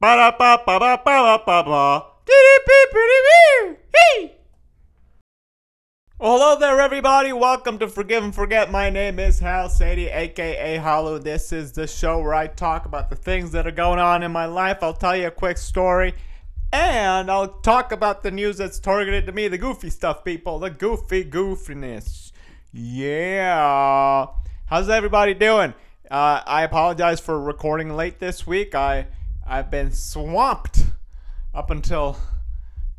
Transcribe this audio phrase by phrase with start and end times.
[0.00, 2.06] Ba da ba ba ba ba ba ba.
[6.18, 7.34] Well, hello there, everybody.
[7.34, 8.70] Welcome to Forgive and Forget.
[8.70, 11.22] My name is Hal Sadie, aka Khalu.
[11.22, 14.32] This is the show where I talk about the things that are going on in
[14.32, 14.78] my life.
[14.80, 16.14] I'll tell you a quick story,
[16.72, 20.70] and I'll talk about the news that's targeted to me, the goofy stuff, people, the
[20.70, 22.32] goofy goofiness.
[22.72, 24.28] Yeah.
[24.64, 25.74] How's everybody doing?
[26.10, 28.74] Uh, I apologize for recording late this week.
[28.74, 29.06] I
[29.50, 30.84] I've been swamped
[31.52, 32.16] up until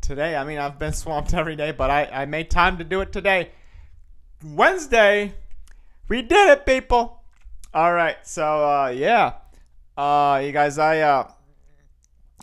[0.02, 0.36] today.
[0.36, 3.10] I mean, I've been swamped every day, but I, I made time to do it
[3.10, 3.52] today.
[4.44, 5.32] Wednesday,
[6.08, 7.22] we did it, people.
[7.72, 9.32] All right, so uh, yeah,
[9.96, 11.30] uh, you guys, I uh,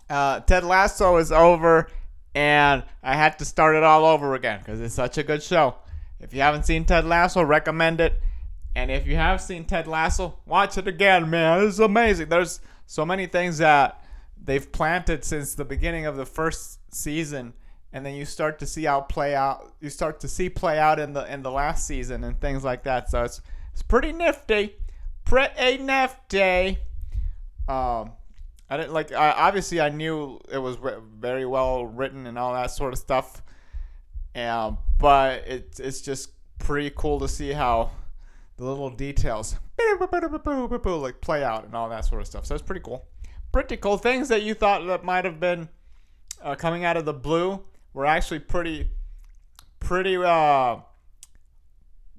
[0.10, 1.92] uh, Ted Lasso is over,
[2.34, 5.76] and I had to start it all over again because it's such a good show.
[6.20, 8.20] If you haven't seen Ted Lasso, recommend it.
[8.76, 11.68] And if you have seen Ted Lasso, watch it again, man.
[11.68, 12.30] It's amazing.
[12.30, 13.99] There's so many things that
[14.44, 17.54] they've planted since the beginning of the first season
[17.92, 21.00] and then you start to see how play out you start to see play out
[21.00, 23.42] in the in the last season and things like that so it's
[23.74, 24.76] it's pretty nifty
[25.26, 26.78] pretty nifty
[27.68, 28.12] um
[28.70, 30.78] i didn't like I, obviously i knew it was
[31.20, 33.42] very well written and all that sort of stuff
[34.36, 37.92] um but it's it's just pretty cool to see how
[38.58, 39.56] the little details
[41.02, 42.46] like play out and all that sort of stuff.
[42.46, 43.06] So it's pretty cool.
[43.52, 45.70] Pretty cool things that you thought that might have been
[46.42, 48.90] uh, coming out of the blue were actually pretty,
[49.80, 50.78] pretty uh,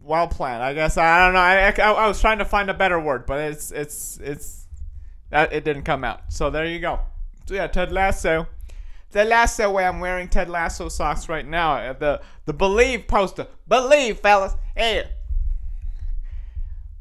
[0.03, 0.63] well planned.
[0.63, 1.41] I guess I don't know.
[1.41, 4.67] I, I, I was trying to find a better word, but it's it's it's
[5.31, 6.33] that it didn't come out.
[6.33, 7.01] So there you go.
[7.47, 8.47] So yeah, Ted Lasso.
[9.13, 11.93] The Lasso way I'm wearing Ted Lasso socks right now.
[11.93, 13.47] The the Believe poster.
[13.67, 14.55] Believe, fellas.
[14.77, 15.11] Hey,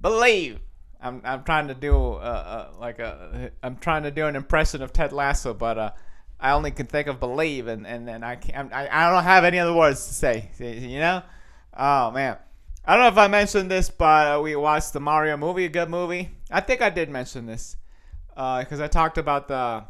[0.02, 0.60] believe.
[1.02, 4.82] I'm I'm trying to do uh, uh, like a I'm trying to do an impression
[4.82, 5.92] of Ted Lasso, but uh,
[6.40, 9.44] I only can think of believe, and and then I can't I, I don't have
[9.44, 10.50] any other words to say.
[10.60, 11.24] You know?
[11.78, 12.38] Oh man,
[12.86, 15.70] I don't know if I mentioned this, but uh, we watched the Mario movie, a
[15.70, 16.32] good movie.
[16.52, 17.78] I think I did mention this
[18.30, 19.86] because uh, I talked about the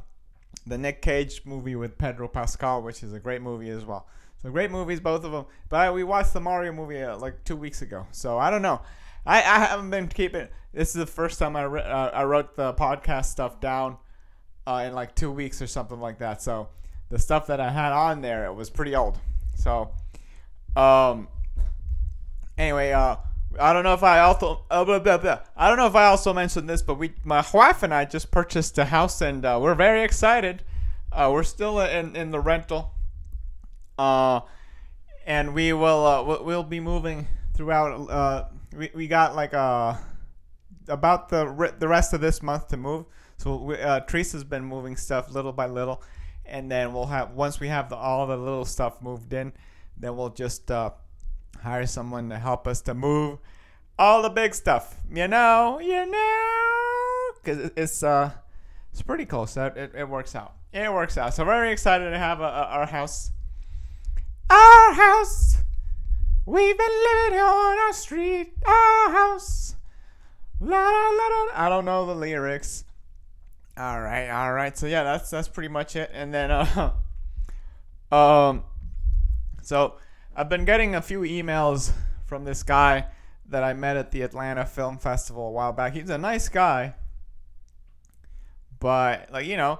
[0.67, 4.07] the Nick Cage movie with Pedro Pascal, which is a great movie as well.
[4.41, 5.45] So great movies, both of them.
[5.69, 8.81] But we watched the Mario movie uh, like two weeks ago, so I don't know.
[9.25, 10.47] I, I haven't been keeping.
[10.73, 13.97] This is the first time I re- uh, I wrote the podcast stuff down
[14.67, 16.41] uh, in like two weeks or something like that.
[16.41, 16.69] So
[17.09, 19.17] the stuff that I had on there it was pretty old.
[19.55, 19.91] So
[20.75, 21.27] um
[22.57, 23.15] anyway uh
[23.59, 25.39] I don't know if I also uh, blah, blah, blah.
[25.57, 28.29] I don't know if I also mentioned this, but we my wife and I just
[28.29, 30.63] purchased a house and uh, we're very excited.
[31.11, 32.93] Uh, we're still in in the rental.
[33.97, 34.41] Uh,
[35.25, 37.27] and we will uh, we'll be moving
[37.59, 39.93] throughout uh we, we got like uh
[40.87, 43.05] about the the rest of this month to move.
[43.35, 46.01] So we, uh, Teresa's been moving stuff little by little,
[46.45, 49.51] and then we'll have once we have the, all the little stuff moved in,
[49.97, 50.91] then we'll just uh,
[51.61, 53.39] hire someone to help us to move
[53.97, 54.95] all the big stuff.
[55.11, 58.31] You know, you know, because it's uh
[58.93, 59.51] it's pretty close.
[59.51, 60.53] So it, it works out.
[60.71, 61.33] It works out.
[61.33, 63.31] So very excited to have a, a, our house.
[64.49, 65.57] Our house.
[66.45, 69.75] We've been living on our street, our house.
[70.59, 72.83] La, la, la, I don't know the lyrics.
[73.77, 74.77] All right, all right.
[74.77, 76.09] So yeah, that's that's pretty much it.
[76.13, 76.91] And then uh,
[78.11, 78.63] um,
[79.61, 79.95] so
[80.35, 81.91] I've been getting a few emails
[82.25, 83.05] from this guy
[83.47, 85.93] that I met at the Atlanta Film Festival a while back.
[85.93, 86.95] He's a nice guy,
[88.79, 89.79] but like you know,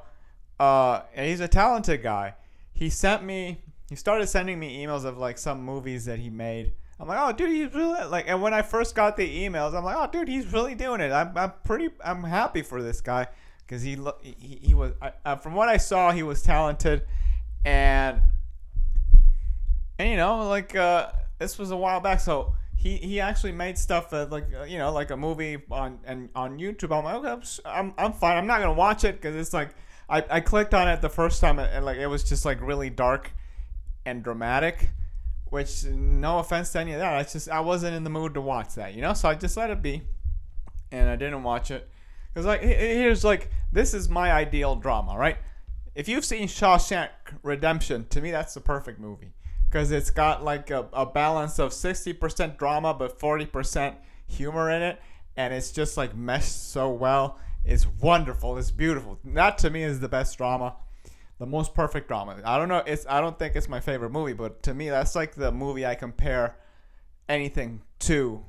[0.60, 2.36] uh, he's a talented guy.
[2.72, 6.74] He sent me he started sending me emails of like some movies that he made.
[7.00, 8.26] I'm like, oh, dude, he's really like.
[8.28, 11.12] And when I first got the emails, I'm like, oh, dude, he's really doing it.
[11.12, 13.28] I'm, I'm pretty, I'm happy for this guy
[13.66, 14.94] because he, he, he was,
[15.26, 17.04] uh, from what I saw, he was talented,
[17.66, 18.22] and,
[19.98, 23.78] and you know, like, uh, this was a while back, so he, he actually made
[23.78, 26.96] stuff that like, uh, you know, like a movie on and on YouTube.
[26.96, 28.38] I'm like, okay, I'm, I'm, I'm fine.
[28.38, 29.70] I'm not gonna watch it because it's like,
[30.10, 32.60] I, I clicked on it the first time and, and like it was just like
[32.62, 33.32] really dark
[34.10, 34.90] and dramatic.
[35.46, 38.42] Which, no offense to any of that, I just I wasn't in the mood to
[38.42, 39.14] watch that, you know.
[39.14, 40.04] So I just let it be,
[40.92, 41.90] and I didn't watch it.
[42.36, 45.38] Cause like here's like this is my ideal drama, right?
[45.96, 47.10] If you've seen Shawshank
[47.42, 49.34] Redemption, to me that's the perfect movie
[49.70, 53.96] because it's got like a, a balance of 60% drama but 40%
[54.26, 55.02] humor in it
[55.38, 60.00] and it's just like meshed so well it's wonderful it's beautiful that to me is
[60.00, 60.76] the best drama
[61.40, 62.42] the most perfect drama.
[62.46, 62.84] I don't know.
[62.86, 65.86] It's I don't think it's my favorite movie, but to me, that's like the movie
[65.86, 66.58] I compare
[67.28, 68.44] anything to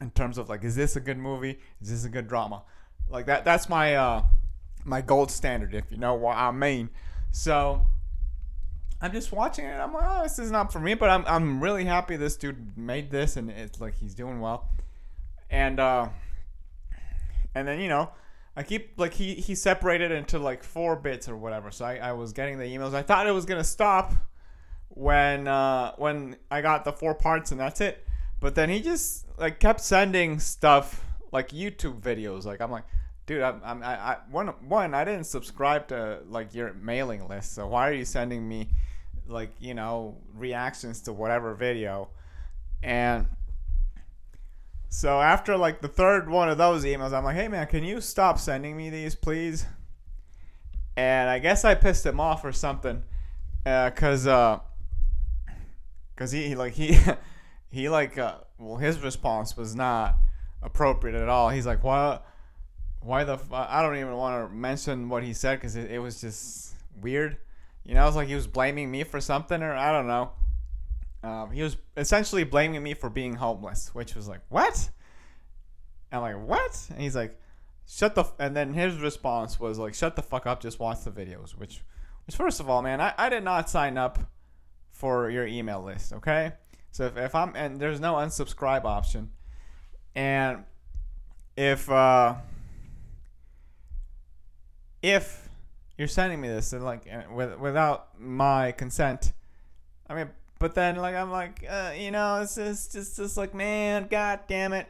[0.00, 1.58] in terms of like, is this a good movie?
[1.80, 2.64] Is this a good drama?
[3.08, 3.44] Like that.
[3.44, 4.22] That's my uh,
[4.84, 6.90] my gold standard, if you know what I mean.
[7.30, 7.86] So
[9.00, 9.74] I'm just watching it.
[9.74, 12.76] I'm like, oh, this is not for me, but I'm I'm really happy this dude
[12.76, 14.68] made this, and it's like he's doing well.
[15.50, 16.08] And uh,
[17.54, 18.10] and then you know,
[18.58, 21.70] I keep like he he separated into like four bits or whatever.
[21.70, 22.92] So I, I was getting the emails.
[22.92, 24.14] I thought it was gonna stop
[24.88, 28.04] when uh when I got the four parts and that's it.
[28.40, 32.46] But then he just like kept sending stuff like YouTube videos.
[32.46, 32.82] Like I'm like,
[33.26, 37.54] dude, I'm, I'm I, I one one I didn't subscribe to like your mailing list.
[37.54, 38.70] So why are you sending me
[39.28, 42.08] like you know reactions to whatever video?
[42.82, 43.28] And
[44.88, 48.00] so after like the third one of those emails, I'm like, hey man, can you
[48.00, 49.66] stop sending me these, please?
[50.96, 53.02] And I guess I pissed him off or something,
[53.64, 54.60] uh, cause uh,
[56.16, 56.98] cause he, like he
[57.70, 60.16] he like uh, well his response was not
[60.62, 61.50] appropriate at all.
[61.50, 62.26] He's like, what?
[63.00, 63.34] Why the?
[63.34, 63.52] F-?
[63.52, 67.36] I don't even want to mention what he said because it, it was just weird.
[67.84, 70.32] You know, it's like he was blaming me for something, or I don't know.
[71.22, 74.90] Um, he was essentially blaming me for being homeless, which was like, what?
[76.12, 76.86] I'm like, what?
[76.90, 77.38] And he's like,
[77.86, 78.22] shut the.
[78.22, 78.34] F-.
[78.38, 81.56] And then his response was like, shut the fuck up, just watch the videos.
[81.56, 81.82] Which,
[82.26, 84.18] which first of all, man, I, I did not sign up
[84.90, 86.12] for your email list.
[86.12, 86.52] Okay,
[86.90, 89.30] so if, if I'm and there's no unsubscribe option,
[90.14, 90.64] and
[91.56, 92.34] if uh,
[95.02, 95.48] if
[95.96, 99.32] you're sending me this and like with, without my consent,
[100.08, 103.54] I mean, but then like I'm like, uh, you know, it's just just just like
[103.54, 104.86] man, god damn it.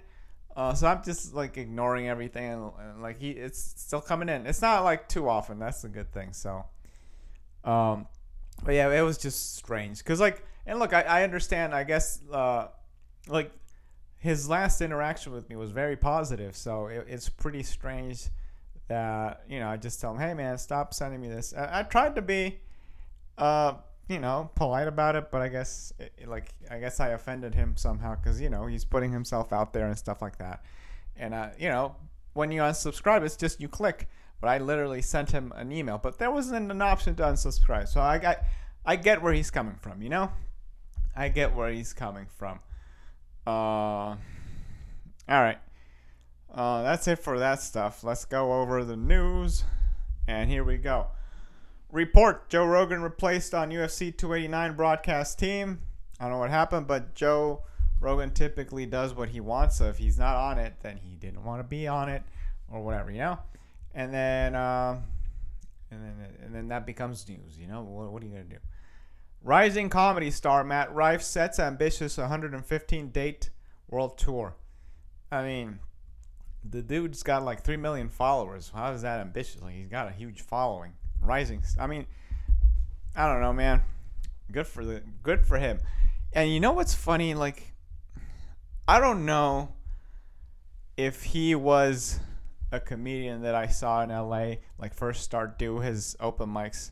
[0.56, 4.46] Uh, so I'm just like ignoring everything and, and, like he it's still coming in.
[4.46, 5.58] It's not like too often.
[5.58, 6.32] That's a good thing.
[6.32, 6.64] So,
[7.64, 8.08] um,
[8.64, 11.74] but yeah, it was just strange because like and look, I, I understand.
[11.74, 12.68] I guess uh,
[13.26, 13.50] like
[14.18, 16.56] his last interaction with me was very positive.
[16.56, 18.28] So it, it's pretty strange
[18.88, 21.54] that you know I just tell him, hey man, stop sending me this.
[21.54, 22.58] I, I tried to be,
[23.38, 23.74] uh,
[24.08, 27.76] you know, polite about it, but I guess it, like I guess I offended him
[27.76, 30.64] somehow because you know he's putting himself out there and stuff like that.
[31.16, 31.96] And uh, you know,
[32.32, 34.08] when you unsubscribe, it's just you click.
[34.40, 37.88] But I literally sent him an email, but there wasn't an option to unsubscribe.
[37.88, 38.38] So I got,
[38.86, 40.00] I get where he's coming from.
[40.00, 40.32] You know,
[41.16, 42.60] I get where he's coming from.
[43.44, 44.18] Uh, all
[45.28, 45.58] right.
[46.54, 48.04] Uh, that's it for that stuff.
[48.04, 49.64] Let's go over the news.
[50.28, 51.08] And here we go.
[51.90, 55.80] Report Joe Rogan replaced on UFC 289 broadcast team.
[56.20, 57.62] I don't know what happened, but Joe
[58.00, 59.78] Rogan typically does what he wants.
[59.78, 62.22] So if he's not on it, then he didn't want to be on it
[62.70, 63.38] or whatever, you know?
[63.94, 65.00] And then, uh,
[65.90, 66.14] and then,
[66.44, 67.82] and then that becomes news, you know?
[67.82, 68.60] What, what are you going to do?
[69.42, 73.50] Rising comedy star Matt Rife sets ambitious 115 date
[73.88, 74.56] world tour.
[75.32, 75.78] I mean,
[76.68, 78.72] the dude's got like 3 million followers.
[78.74, 79.62] How is that ambitious?
[79.62, 80.92] Like, he's got a huge following.
[81.20, 81.62] Rising.
[81.78, 82.06] I mean,
[83.14, 83.82] I don't know, man.
[84.50, 85.78] Good for the good for him.
[86.32, 87.34] And you know what's funny?
[87.34, 87.74] Like,
[88.86, 89.72] I don't know
[90.96, 92.18] if he was
[92.70, 96.90] a comedian that I saw in LA, like first start do his open mics,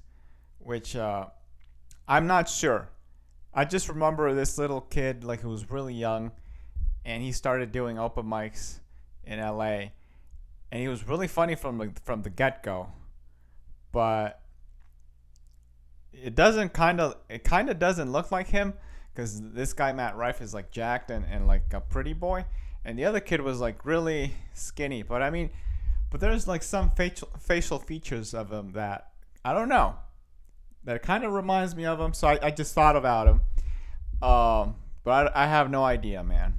[0.58, 1.26] which uh,
[2.08, 2.88] I'm not sure.
[3.52, 6.32] I just remember this little kid, like who was really young,
[7.04, 8.80] and he started doing open mics
[9.24, 9.90] in LA,
[10.70, 12.88] and he was really funny from the, from the get go,
[13.96, 14.42] but
[16.12, 18.74] it doesn't kind of it kind of doesn't look like him
[19.08, 22.44] because this guy Matt Rife is like jacked and, and like a pretty boy,
[22.84, 25.02] and the other kid was like really skinny.
[25.02, 25.48] But I mean,
[26.10, 29.12] but there's like some facial facial features of him that
[29.42, 29.96] I don't know
[30.84, 32.12] that kind of reminds me of him.
[32.12, 33.40] So I, I just thought about him.
[34.20, 34.74] Um,
[35.04, 36.52] but I, I have no idea, man.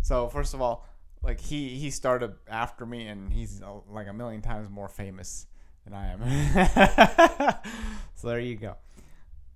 [0.00, 0.88] So first of all,
[1.22, 5.44] like he he started after me, and he's uh, like a million times more famous
[5.92, 7.54] I am.
[8.14, 8.76] so there you go.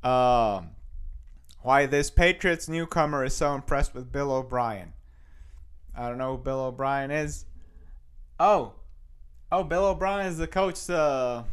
[0.09, 0.71] Um,
[1.63, 4.93] why this Patriots newcomer is so impressed with Bill O'Brien?
[5.97, 7.45] I don't know who Bill O'Brien is.
[8.41, 8.73] Oh,
[9.51, 10.89] oh, Bill O'Brien is the coach.
[10.89, 11.45] Uh,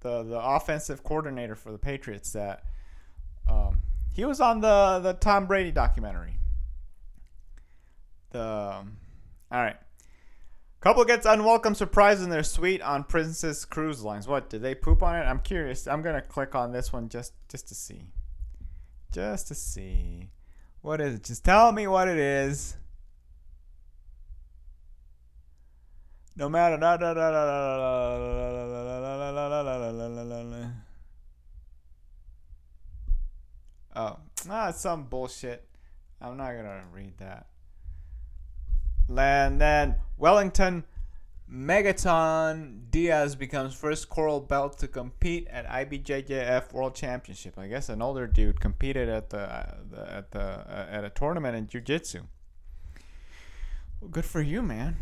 [0.00, 2.64] the the offensive coordinator for the Patriots that
[3.48, 6.38] um, he was on the the Tom Brady documentary.
[8.30, 8.96] The um,
[9.50, 9.76] all right.
[10.80, 14.28] Couple gets unwelcome surprise in their suite on Princess Cruise Lines.
[14.28, 15.24] What did they poop on it?
[15.24, 15.86] I'm curious.
[15.86, 18.04] I'm gonna click on this one just just to see,
[19.10, 20.30] just to see.
[20.82, 21.24] What is it?
[21.24, 22.76] Just tell me what it is.
[26.36, 26.76] No matter.
[33.96, 34.18] Oh,
[34.50, 35.66] ah, some bullshit.
[36.20, 37.46] I'm not gonna read that.
[39.08, 40.84] And then Wellington
[41.50, 47.56] Megaton Dias becomes first coral belt to compete at IBJJF World Championship.
[47.56, 51.10] I guess an older dude competed at the, uh, the at the uh, at a
[51.10, 52.22] tournament in jiu-jitsu.
[54.00, 54.96] Well, good for you, man.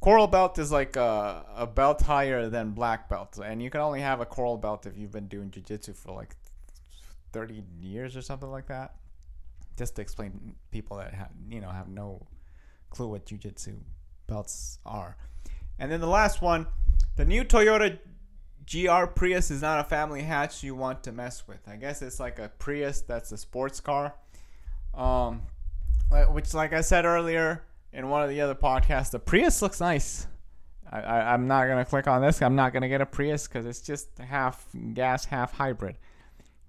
[0.00, 4.00] Coral belt is like a, a belt higher than black belt, and you can only
[4.00, 6.36] have a coral belt if you've been doing jiu-jitsu for like
[7.32, 8.96] 30 years or something like that.
[9.78, 12.26] Just to explain people that have, you know have no
[12.92, 13.74] clue what jiu-jitsu
[14.26, 15.16] belts are.
[15.78, 16.66] And then the last one,
[17.16, 17.98] the new Toyota
[18.70, 21.66] GR Prius is not a family hatch you want to mess with.
[21.66, 24.14] I guess it's like a Prius that's a sports car.
[24.94, 25.42] Um,
[26.30, 30.26] which, like I said earlier in one of the other podcasts, the Prius looks nice.
[30.90, 32.42] I, I'm not gonna click on this.
[32.42, 35.96] I'm not gonna get a Prius because it's just half gas, half hybrid.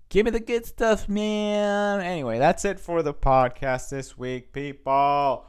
[0.07, 1.99] Give me the good stuff, man.
[1.99, 5.45] Anyway, that's it for the podcast this week, people.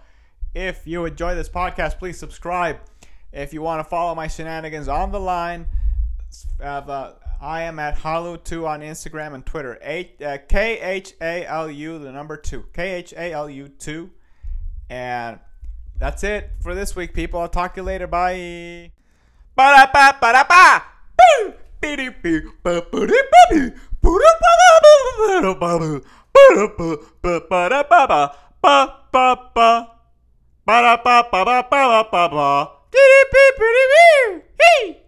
[0.54, 2.78] If you enjoy this podcast, please subscribe.
[3.32, 5.66] If you want to follow my shenanigans on the line,
[6.62, 9.76] uh, I am at Khalu2 on Instagram and Twitter.
[10.24, 12.64] uh, K H A L U, the number two.
[12.72, 14.10] K H A L U 2.
[14.88, 15.40] And
[15.98, 17.40] that's it for this week, people.
[17.40, 18.06] I'll talk to you later.
[18.06, 18.92] Bye.
[30.64, 31.68] Ba-da-ba, ba-da-ba.
[31.68, 32.68] Ba-da-ba-ba-ba-ba-ba.
[32.88, 34.40] Ba-da-ba-ba-ba-ba-ba.
[34.56, 35.03] Hey!